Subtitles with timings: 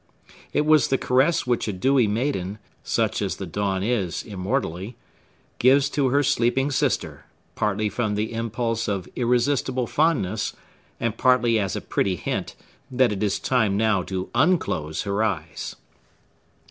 [0.51, 6.23] It was the caress which a dewy maiden—such as the Dawn is, immortally—gives to her
[6.23, 10.53] sleeping sister, partly from the impulse of irresistible fondness,
[10.99, 12.55] and partly as a pretty hint
[12.89, 15.75] that it is time now to unclose her eyes.